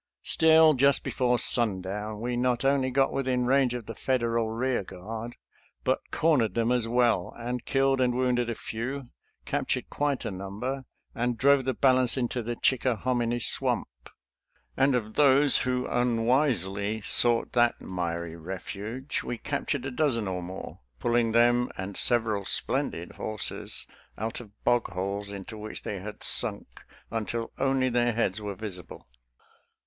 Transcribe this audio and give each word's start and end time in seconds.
Still, 0.23 0.73
just 0.73 1.03
before 1.03 1.37
sundown, 1.37 2.21
we 2.21 2.35
not 2.35 2.65
only 2.65 2.89
got 2.89 3.13
within 3.13 3.45
range 3.45 3.75
of 3.75 3.85
the 3.85 3.93
Federal 3.93 4.49
rear 4.49 4.81
guard, 4.83 5.35
but 5.83 5.99
cornered 6.09 6.55
them 6.55 6.71
as 6.71 6.87
well, 6.87 7.35
and 7.37 7.65
killed 7.65 8.01
and 8.01 8.15
wounded 8.15 8.49
a 8.49 8.55
few, 8.55 9.09
captured 9.45 9.91
quite 9.91 10.25
a 10.25 10.31
number, 10.31 10.85
and 11.13 11.37
drove 11.37 11.65
the 11.65 11.75
balance 11.75 12.17
into 12.17 12.41
the 12.41 12.55
Chickahominy 12.55 13.37
Swamp; 13.39 14.09
and 14.75 14.95
of 14.95 15.13
those 15.13 15.57
who 15.69 15.85
unwisely 15.85 17.01
sought 17.01 17.53
that 17.53 17.79
miry 17.79 18.35
refuge 18.35 19.21
we 19.21 19.37
captured 19.37 19.85
a 19.85 19.91
dozen 19.91 20.27
or 20.27 20.41
more, 20.41 20.79
pull 20.97 21.15
ing 21.15 21.31
them 21.31 21.69
and 21.77 21.95
several 21.95 22.43
splendid 22.43 23.11
horses 23.17 23.85
out 24.17 24.39
of 24.39 24.49
bog 24.63 24.87
holes 24.93 25.29
into 25.31 25.55
which 25.59 25.83
they 25.83 25.99
had 25.99 26.23
sunk 26.23 26.85
until 27.11 27.51
only 27.59 27.87
their 27.87 28.13
heads 28.13 28.41
were 28.41 28.55
visible. 28.55 29.07